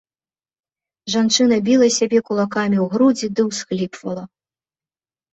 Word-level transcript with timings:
Жанчына 1.15 1.55
біла 1.67 1.89
сябе 1.97 2.19
кулакамі 2.29 2.77
ў 2.85 2.87
грудзі 2.93 3.27
ды 3.41 3.45
ўсхліпвала. 3.49 4.23